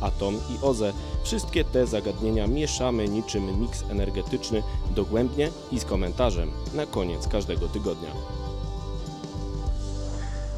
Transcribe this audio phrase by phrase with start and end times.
[0.00, 0.92] atom i OZE
[1.24, 4.62] wszystkie te zagadnienia mieszamy niczym miks energetyczny
[4.96, 8.10] dogłębnie i z komentarzem na koniec każdego tygodnia.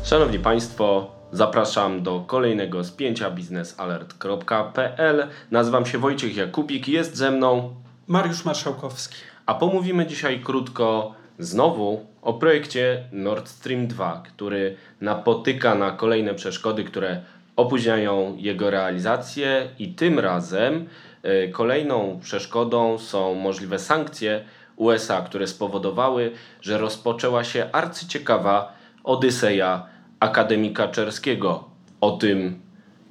[0.05, 5.29] Szanowni Państwo, zapraszam do kolejnego spięcia biznesalert.pl.
[5.51, 7.75] Nazywam się Wojciech Jakubik, jest ze mną
[8.07, 9.17] Mariusz Marszałkowski.
[9.47, 16.85] a pomówimy dzisiaj krótko znowu o projekcie Nord Stream 2, który napotyka na kolejne przeszkody,
[16.85, 17.21] które
[17.61, 20.87] opóźniają jego realizację i tym razem
[21.25, 24.45] y, kolejną przeszkodą są możliwe sankcje
[24.77, 28.73] USA, które spowodowały, że rozpoczęła się arcyciekawa
[29.05, 29.87] odyseja
[30.21, 31.65] akademika czerskiego.
[32.01, 32.61] O tym,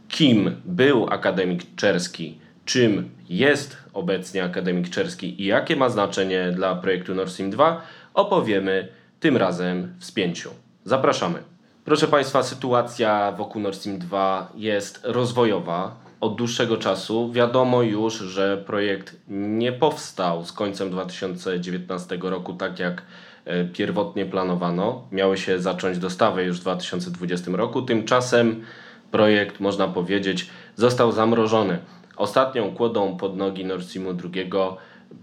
[0.08, 7.16] kim był akademik czerski, czym jest obecnie akademik czerski i jakie ma znaczenie dla projektu
[7.16, 7.82] Nord Stream 2,
[8.14, 8.88] opowiemy
[9.20, 10.50] tym razem w spięciu.
[10.84, 11.59] Zapraszamy.
[11.90, 15.96] Proszę Państwa, sytuacja wokół Nord Stream 2 jest rozwojowa.
[16.22, 23.02] Od dłuższego czasu wiadomo już, że projekt nie powstał z końcem 2019 roku, tak jak
[23.46, 25.08] e, pierwotnie planowano.
[25.12, 27.82] Miały się zacząć dostawy już w 2020 roku.
[27.82, 28.64] Tymczasem
[29.12, 31.80] projekt, można powiedzieć, został zamrożony.
[32.16, 34.30] Ostatnią kłodą pod nogi Nord Streamu 2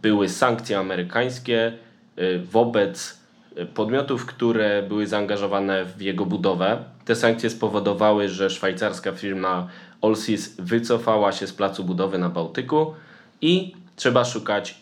[0.03, 1.73] były sankcje amerykańskie
[2.19, 3.26] y, wobec
[3.75, 6.85] podmiotów, które były zaangażowane w jego budowę.
[7.05, 9.69] Te sankcje spowodowały, że szwajcarska firma
[10.03, 12.95] Allseas wycofała się z placu budowy na Bałtyku
[13.41, 14.81] i trzeba szukać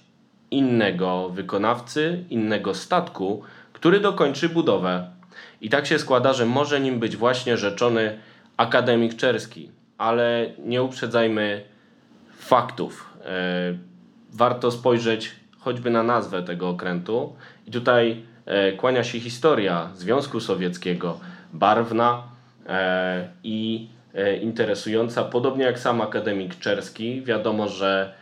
[0.50, 5.11] innego wykonawcy, innego statku, który dokończy budowę.
[5.60, 8.19] I tak się składa, że może nim być właśnie rzeczony
[8.56, 11.65] akademik czerski, ale nie uprzedzajmy
[12.38, 13.10] faktów.
[13.25, 13.75] E,
[14.32, 15.32] warto spojrzeć
[15.64, 17.32] choćby na nazwę tego okrętu.
[17.66, 21.19] I tutaj e, kłania się historia Związku Sowieckiego,
[21.52, 22.22] barwna
[22.66, 27.22] e, i e, interesująca, podobnie jak sam akademik czerski.
[27.22, 28.14] Wiadomo, że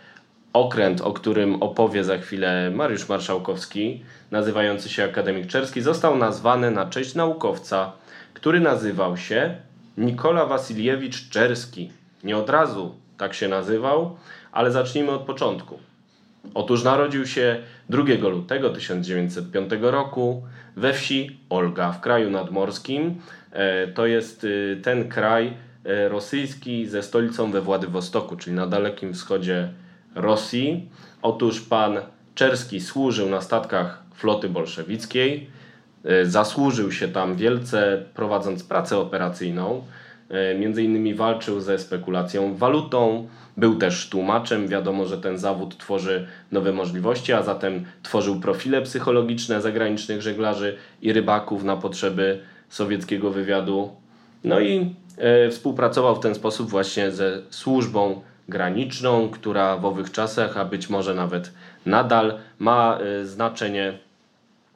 [0.53, 6.87] okręt, o którym opowie za chwilę Mariusz Marszałkowski, nazywający się Akademik Czerski, został nazwany na
[6.87, 7.93] cześć naukowca,
[8.35, 9.55] który nazywał się
[9.99, 11.91] Nikola Wasyliewicz Czerski.
[12.25, 14.17] Nie od razu tak się nazywał,
[14.53, 15.79] ale zacznijmy od początku.
[16.55, 20.43] Otóż narodził się 2 lutego 1905 roku
[20.77, 23.15] we wsi Olga w kraju nadmorskim.
[23.53, 25.53] E, To jest y, ten kraj
[25.85, 29.69] e, rosyjski ze stolicą we Władywostoku, czyli na dalekim wschodzie
[30.15, 30.89] Rosji.
[31.23, 31.99] Otóż pan
[32.35, 35.51] Czerski służył na statkach floty bolszewickiej.
[36.05, 39.83] E, Zasłużył się tam wielce prowadząc pracę operacyjną.
[40.33, 44.69] E, Między innymi walczył ze spekulacją walutą, był też tłumaczem.
[44.69, 51.13] Wiadomo, że ten zawód tworzy nowe możliwości, a zatem tworzył profile psychologiczne zagranicznych żeglarzy i
[51.13, 53.91] rybaków na potrzeby sowieckiego wywiadu.
[54.45, 60.57] No i e, współpracował w ten sposób właśnie ze służbą graniczną, która w owych czasach,
[60.57, 61.53] a być może nawet
[61.87, 63.99] nadal ma e, znaczenie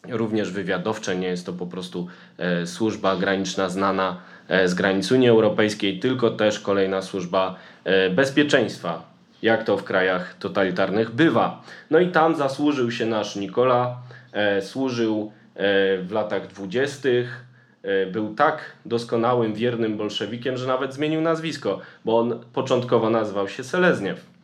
[0.09, 1.17] również wywiadowcze.
[1.17, 2.07] Nie jest to po prostu
[2.39, 4.17] e, służba graniczna znana
[4.65, 9.03] z granic Unii Europejskiej, tylko też kolejna służba e, bezpieczeństwa,
[9.43, 11.63] jak to w krajach totalitarnych bywa.
[11.91, 13.97] No i tam zasłużył się nasz Nikola,
[14.33, 15.63] e, służył e,
[15.99, 17.45] w latach dwudziestych.
[17.83, 23.65] e, Był tak doskonałym, wiernym bolszewikiem, że nawet zmienił nazwisko, bo on początkowo nazywał się
[23.65, 24.37] Selezniew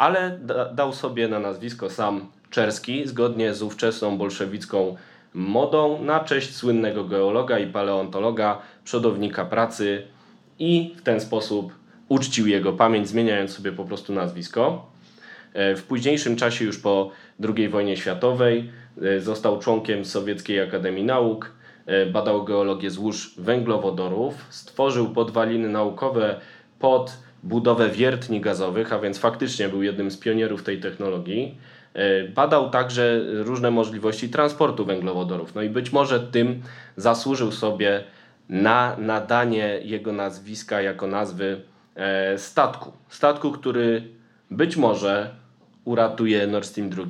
[0.00, 4.96] ale da, dał sobie na nazwisko sam Czerski, zgodnie z ówczesną bolszewicką
[5.34, 10.02] modą, na cześć słynnego geologa i paleontologa, przodownika pracy
[10.58, 11.72] i w ten sposób
[12.08, 14.86] uczcił jego pamięć, zmieniając sobie po prostu nazwisko.
[15.52, 17.10] E, W późniejszym czasie, już po
[17.56, 18.70] II wojnie światowej,
[19.02, 21.52] e, został członkiem Sowieckiej Akademii Nauk,
[21.86, 26.40] e, badał geologię złóż węglowodorów, stworzył podwaliny naukowe
[26.78, 27.12] pod
[27.42, 31.58] budowę wiertni gazowych, a więc faktycznie był jednym z pionierów tej technologii.
[31.94, 35.54] E, Badał także różne możliwości transportu węglowodorów.
[35.54, 36.62] No i być może tym
[36.96, 38.04] zasłużył sobie
[38.48, 41.60] na nadanie jego nazwiska jako nazwy
[41.94, 42.92] e, statku.
[43.08, 44.02] Statku, który
[44.50, 45.30] być może
[45.84, 47.04] uratuje Nord Stream 2,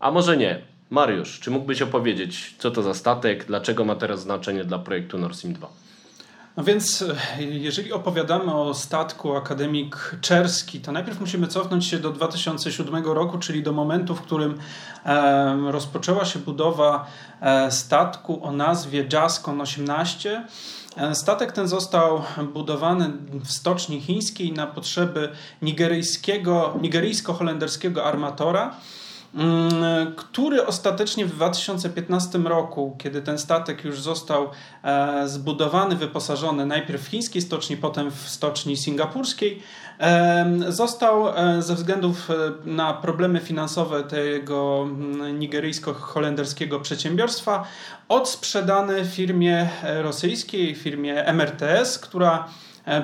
[0.00, 0.62] a może nie.
[0.90, 5.36] Mariusz, czy mógłbyś opowiedzieć, co to za statek, dlaczego ma teraz znaczenie dla projektu Nord
[5.36, 5.83] Stream 2?
[6.56, 7.04] No więc
[7.38, 13.62] jeżeli opowiadamy o statku Akademik Czerski, to najpierw musimy cofnąć się do 2007 roku, czyli
[13.62, 14.58] do momentu, w którym
[15.66, 17.06] rozpoczęła się budowa
[17.70, 20.44] statku o nazwie Jaskon 18
[21.12, 22.22] Statek ten został
[22.52, 23.12] budowany
[23.44, 25.28] w stoczni chińskiej na potrzeby
[25.62, 28.74] nigeryjskiego, nigeryjsko-holenderskiego armatora,
[30.16, 34.50] który ostatecznie w 2015 roku, kiedy ten statek już został
[34.82, 39.62] e, zbudowany, wyposażony najpierw w chińskiej stoczni, potem w stoczni singapurskiej,
[40.68, 42.34] Został e, ze względów e,
[42.64, 47.64] na problemy finansowe tego mm, nigeryjsko-holenderskiego przedsiębiorstwa
[48.08, 49.68] odsprzedany firmie
[50.02, 52.48] rosyjskiej, firmie MRTS, która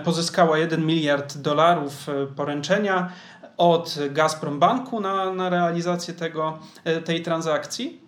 [0.05, 2.07] pozyskała 1 miliard dolarów
[2.37, 3.13] poręczenia
[3.61, 6.59] od Gazprom Banku na, na realizację tego,
[7.05, 8.00] tej transakcji.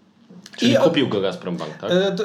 [0.57, 1.91] Czyli I kupił go Gazprom Bank, tak?
[1.91, 2.17] E,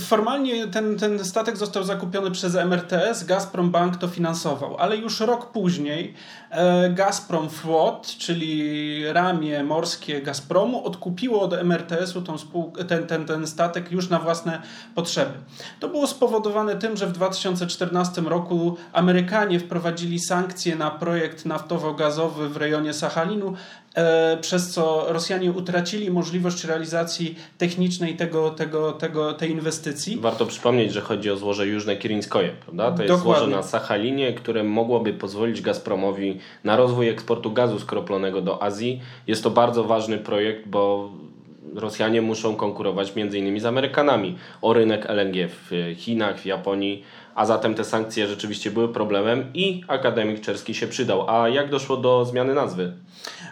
[0.00, 5.52] formalnie ten, ten statek został zakupiony przez MRTS, Gazprom Bank to finansował, ale już rok
[5.52, 6.14] później
[6.50, 12.36] e, Gazprom Flot, czyli ramię morskie Gazpromu, odkupiło od MRTS-u tą
[12.88, 14.62] ten, ten, ten statek już na własne
[14.94, 15.32] potrzeby.
[15.80, 22.56] To było spowodowane tym, że w 2014 roku Amerykanie wprowadzili sankcje na projekt naftowo-gazowy w
[22.56, 23.54] rejonie Sachalinu,
[24.40, 30.18] przez co Rosjanie utracili możliwość realizacji technicznej tego, tego, tego, tej inwestycji.
[30.20, 32.92] Warto przypomnieć, że chodzi o złoże Jużne Kirinskoje, prawda?
[32.92, 33.44] To jest Dokładnie.
[33.44, 39.00] złoże na Sachalinie, które mogłoby pozwolić Gazpromowi na rozwój eksportu gazu skroplonego do Azji.
[39.26, 41.10] Jest to bardzo ważny projekt, bo
[41.74, 47.02] Rosjanie muszą konkurować między innymi z Amerykanami o rynek LNG w Chinach, w Japonii,
[47.36, 51.30] a zatem te sankcje rzeczywiście były problemem i akademik czerski się przydał.
[51.30, 52.92] A jak doszło do zmiany nazwy?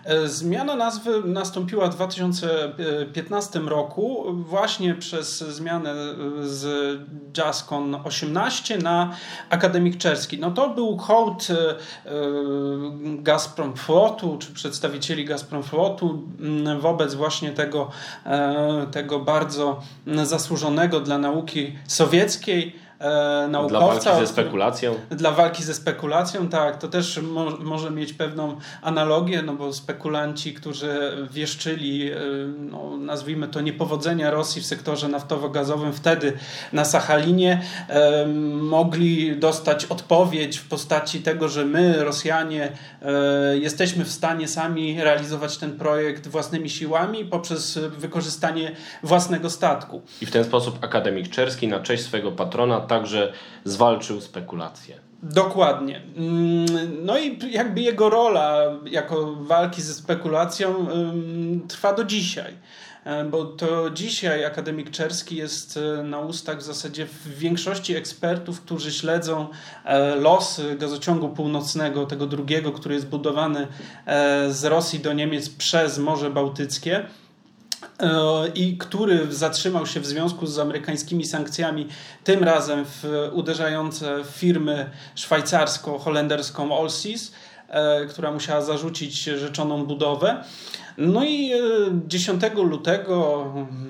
[0.04, 6.98] E, zmiana nazwy nastąpiła w 2015 roku właśnie przez zmianę e, z
[7.38, 9.16] JazzCon 18 na
[9.50, 10.38] Akademik Czerski.
[10.38, 11.54] No to był hołd e,
[13.22, 16.22] Gazprom Flotu, czy przedstawicieli Gazprom Flotu
[16.80, 17.90] wobec właśnie tego,
[18.90, 19.80] tego bardzo
[20.24, 23.78] zasłużonego dla nauki sowieckiej e, naukowca.
[23.78, 24.94] Dla walki ze spekulacją.
[25.10, 26.78] Dla walki ze spekulacją, tak.
[26.78, 32.16] To też mo może mieć pewną analogię, no bo spekulanci, którzy wieszczyli, e,
[32.58, 36.32] no, nazwijmy to niepowodzenia Rosji w sektorze naftowo-gazowym wtedy
[36.72, 38.26] na Sachalinie, e,
[38.60, 42.72] mogli dostać odpowiedź w postaci tego, że my, Rosjanie,
[43.60, 50.02] jesteśmy w stanie sami realizować ten projekt własnymi siłami poprzez wykorzystanie własnego statku.
[50.20, 53.32] I w ten sposób akademik Czerski na cześć swojego patrona także
[53.64, 54.98] zwalczył spekulacje.
[55.22, 56.02] Dokładnie.
[56.16, 56.66] Mm,
[57.04, 60.86] no i jakby jego rola jako walki ze spekulacją
[61.68, 62.54] trwa do dzisiaj.
[63.04, 68.60] E, bo to dzisiaj akademik Czerski jest e, na ustach w zasadzie w większości ekspertów,
[68.60, 69.48] którzy śledzą
[69.84, 73.66] e, losy gazociągu północnego, tego drugiego, który jest budowany
[74.48, 77.06] z Rosji do Niemiec przez Morze Bałtyckie
[78.54, 81.88] i który zatrzymał się w związku z amerykańskimi sankcjami,
[82.24, 87.32] tym razem w uderzające firmy szwajcarsko-holenderską e,
[88.10, 90.44] która musiała zarzucić rzeczoną budowę.
[90.98, 91.52] No i
[92.06, 93.46] 10 e, lutego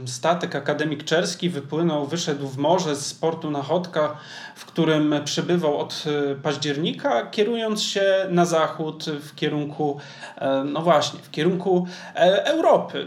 [0.06, 4.16] statek akademik czerski wypłynął, wyszedł w morze z portu Nachodka,
[4.54, 9.98] w którym przebywał od e, października, kierując się na zachód w kierunku,
[10.36, 11.86] e, no właśnie, w kierunku
[12.44, 13.06] Europy.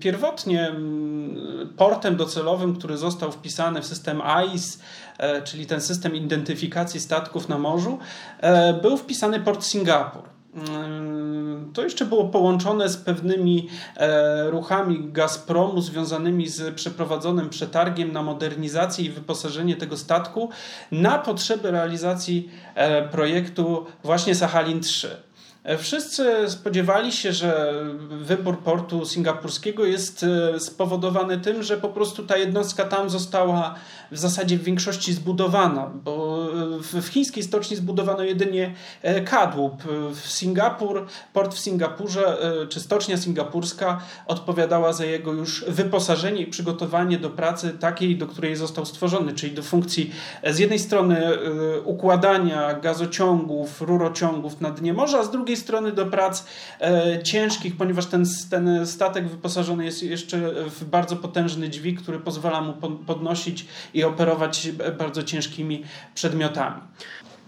[0.00, 0.72] Pierwotnie
[1.76, 4.78] portem docelowym, który został wpisany w system ICE,
[5.44, 7.98] czyli ten system identyfikacji statków na morzu,
[8.82, 10.22] był wpisany port Singapur.
[10.54, 18.22] Mm, to jeszcze było połączone z pewnymi e, ruchami Gazpromu związanymi z przeprowadzonym przetargiem na
[18.22, 20.48] modernizację i wyposażenie tego statku
[20.92, 25.16] na potrzeby realizacji e, projektu właśnie Sachalin 3.
[25.64, 27.74] E, wszyscy spodziewali się, że
[28.10, 30.26] wybór portu singapurskiego jest
[30.58, 33.74] spowodowany tym, że po prostu ta jednostka tam została
[34.10, 36.46] w zasadzie w większości zbudowana, bo
[37.02, 39.82] w chińskiej stoczni zbudowano jedynie e, kadłub.
[40.14, 46.46] W Singapur, port w Singapurze, e, czy stocznia singapurska odpowiadała za jego już wyposażenie i
[46.46, 50.10] przygotowanie do pracy takiej, do której został stworzony, czyli do funkcji
[50.42, 51.20] e, z jednej strony
[51.84, 56.46] układania gazociągów, rurociągów na dnie morza, a z drugiej strony do prac
[57.24, 60.38] ciężkich, ponieważ ten, ten statek wyposażony jest jeszcze
[60.70, 62.72] w bardzo potężny dźwig, który pozwala mu
[63.06, 66.80] podnosić i operować bardzo ciężkimi przedmiotami.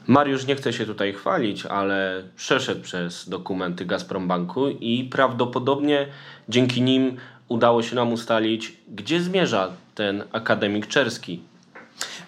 [0.06, 6.06] Mariusz nie chce się tutaj chwalić, ale przeszedł przez dokumenty Gazprombanku i prawdopodobnie
[6.48, 7.16] dzięki nim
[7.48, 11.42] udało się nam ustalić, gdzie zmierza ten akademik czerski.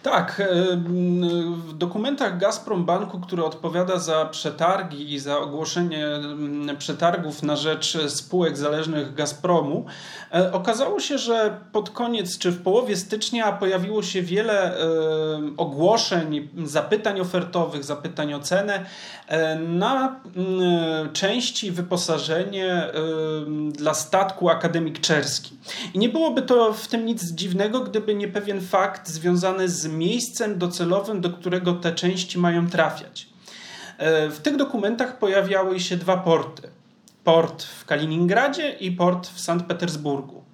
[0.02, 0.42] Tak.
[1.56, 6.06] W dokumentach Gazprom Banku, który odpowiada za przetargi i za ogłoszenie
[6.78, 9.86] przetargów na rzecz spółek zależnych Gazpromu,
[10.34, 14.74] e, okazało się, że pod koniec czy w połowie stycznia pojawiło się wiele
[15.56, 18.86] ogłoszeń, zapytań ofertowych, zapytań o cenę
[19.28, 20.20] e, na
[21.12, 22.88] części wyposażenie
[23.72, 25.56] dla statku Akademik Czerski.
[25.94, 30.58] I nie byłoby to w tym nic dziwnego, gdyby nie pewien fakt związany z miejscem
[30.58, 33.28] docelowym, do którego te części mają trafiać.
[33.98, 36.68] E, w tych dokumentach pojawiały się dwa porty.
[37.24, 40.44] Port w Kaliningradzie i port w Sankt Petersburgu.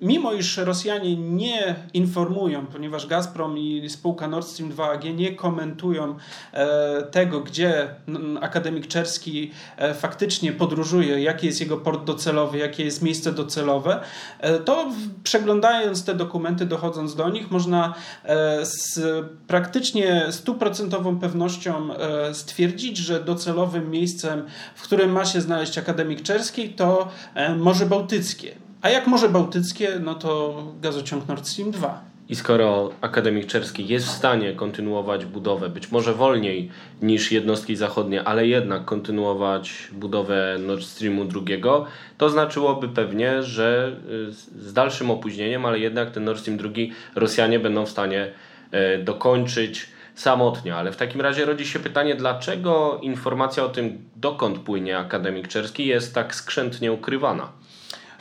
[0.00, 6.16] Mimo iż Rosjanie nie informują, ponieważ Gazprom i spółka Nord Stream 2 AG nie komentują
[6.52, 7.94] e, tego, gdzie
[8.40, 14.00] akademik Czerski e, faktycznie podróżuje, jaki jest jego port docelowy, jakie jest miejsce docelowe,
[14.40, 14.90] e, to
[15.22, 17.94] przeglądając te dokumenty, dochodząc do nich, można
[18.62, 19.00] z
[19.46, 21.88] praktycznie stuprocentową pewnością
[22.32, 27.08] stwierdzić, że docelowym miejscem, w którym ma się znaleźć akademik Czerski, to
[27.56, 28.67] Morze Bałtyckie.
[28.82, 32.00] A jak Morze Bałtyckie, no to gazociąg Nord Stream 2.
[32.28, 36.70] I skoro Akademik Czerski jest w stanie kontynuować budowę, być może wolniej
[37.02, 41.62] niż jednostki zachodnie, ale jednak kontynuować budowę Nord Streamu II,
[42.18, 43.96] to znaczyłoby pewnie, że
[44.28, 44.32] y,
[44.62, 48.32] z dalszym opóźnieniem, ale jednak ten Nord Stream II Rosjanie będą w stanie
[48.70, 50.76] e, dokończyć samotnie.
[50.76, 55.86] Ale w takim razie rodzi się pytanie, dlaczego informacja o tym, dokąd płynie Akademik Czerski,
[55.86, 57.48] jest tak skrzętnie ukrywana?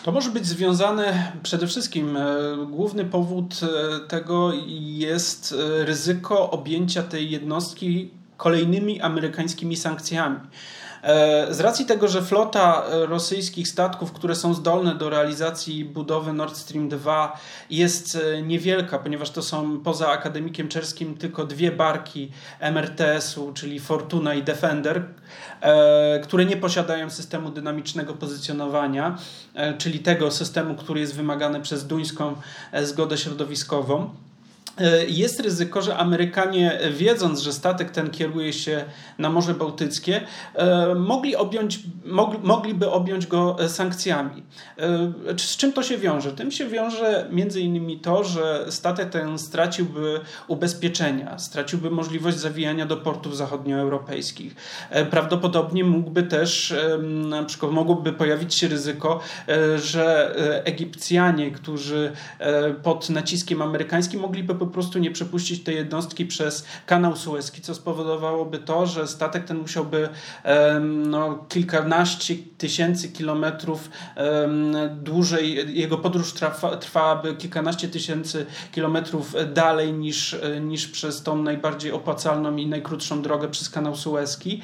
[0.03, 2.23] To może być związane przede wszystkim, e,
[2.69, 10.39] główny powód e, tego jest e, ryzyko objęcia tej jednostki kolejnymi amerykańskimi sankcjami.
[11.03, 16.33] E, z racji tego, że flota e, rosyjskich statków, które są zdolne do realizacji budowy
[16.33, 17.39] Nord Stream 2
[17.69, 24.33] jest e, niewielka, ponieważ to są poza akademikiem czerskim tylko dwie barki MRTS-u, czyli Fortuna
[24.33, 25.03] i Defender,
[26.23, 29.17] które nie posiadają systemu dynamicznego pozycjonowania,
[29.77, 32.35] czyli tego systemu, który jest wymagany przez duńską
[32.83, 34.09] zgodę środowiskową.
[34.79, 38.85] E, jest ryzyko, że Amerykanie, wiedząc, że statek ten kieruje się
[39.17, 40.21] na Morze Bałtyckie,
[40.55, 41.79] e, mogli objąć,
[42.43, 44.43] mogliby objąć go e, sankcjami.
[45.37, 46.31] Z czym to się wiąże?
[46.31, 52.97] Tym się wiąże między innymi to, że statek ten straciłby ubezpieczenia, straciłby możliwość zawijania do
[52.97, 54.55] portów zachodnioeuropejskich.
[55.09, 59.19] Prawdopodobnie mógłby też, na przykład mogłoby pojawić się ryzyko,
[59.75, 62.11] że Egipcjanie, którzy
[62.83, 68.57] pod naciskiem amerykańskim mogliby po prostu nie przepuścić tej jednostki przez kanał Suezki, co spowodowałoby
[68.57, 70.09] to, że statek ten musiałby
[70.81, 73.89] no, kilkanaście tysięcy kilometrów
[74.91, 82.55] dłużej, jego podróż trwa, trwałaby kilkanaście tysięcy kilometrów dalej niż, niż przez tą najbardziej opłacalną
[82.55, 84.61] i najkrótszą drogę przez kanał Suezki.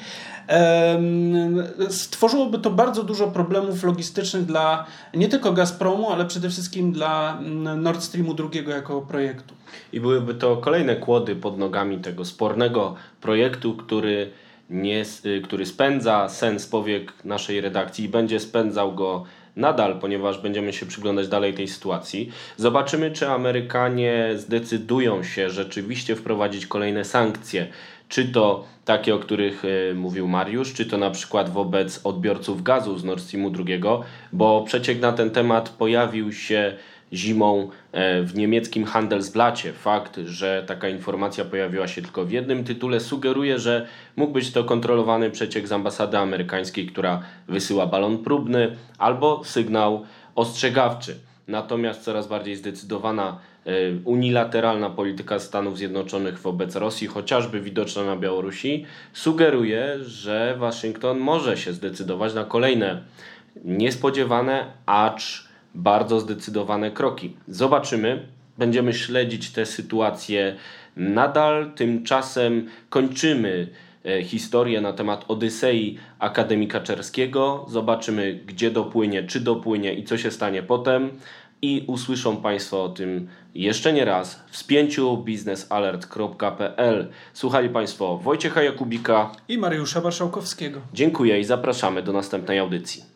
[1.90, 7.42] Stworzyłoby to bardzo dużo problemów logistycznych dla nie tylko Gazpromu, ale przede wszystkim dla
[7.78, 9.54] Nord Streamu II jako projektu.
[9.94, 14.32] I byłyby to kolejne kłody pod nogami tego spornego projektu, który,
[14.70, 19.24] nie, y, który spędza sens powiek naszej redakcji i będzie spędzał go
[19.56, 22.32] nadal, ponieważ będziemy się przyglądać dalej tej sytuacji.
[22.58, 27.68] Zobaczymy, czy Amerykanie zdecydują się rzeczywiście wprowadzić kolejne sankcje.
[28.10, 32.98] Czy to takie, o których y, mówił Mariusz, czy to na przykład wobec odbiorców gazu
[32.98, 33.82] z Nord Streamu II,
[34.34, 36.78] bo przeciek na ten temat pojawił się
[37.14, 39.74] zimą e, w niemieckim Handelsblacie.
[39.74, 44.64] Fakt, że taka informacja pojawiła się tylko w jednym tytule, sugeruje, że mógł być to
[44.64, 50.06] kontrolowany przeciek z ambasady amerykańskiej, która wysyła balon próbny albo sygnał
[50.36, 51.16] ostrzegawczy.
[51.48, 53.53] Natomiast coraz bardziej zdecydowana e,
[54.06, 61.74] unilateralna polityka Stanów Zjednoczonych wobec Rosji, chociażby widoczna na Białorusi, sugeruje, że Waszyngton może się
[61.74, 63.02] zdecydować na kolejne
[63.66, 67.36] niespodziewane, acz bardzo zdecydowane kroki.
[67.48, 68.28] Zobaczymy,
[68.58, 70.56] będziemy śledzić tę sytuację
[70.96, 71.72] nadal.
[71.76, 73.68] Tymczasem kończymy
[74.06, 77.66] e, historię na temat Odysei Akademika Czerskiego.
[77.70, 81.10] Zobaczymy, gdzie dopłynie, czy dopłynie i co się stanie potem.
[81.64, 87.10] I usłyszą Państwo o tym jeszcze nie raz w spięciu biznesalert.pl.
[87.34, 90.82] Słuchali Państwo Wojciecha Jakubika i Mariusza Warszałkowskiego.
[90.94, 93.13] Dziękuję i zapraszamy do następnej audycji.